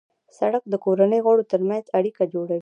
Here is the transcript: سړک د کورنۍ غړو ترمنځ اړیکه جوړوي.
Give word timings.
سړک 0.37 0.63
د 0.69 0.73
کورنۍ 0.85 1.19
غړو 1.25 1.49
ترمنځ 1.51 1.85
اړیکه 1.97 2.23
جوړوي. 2.33 2.59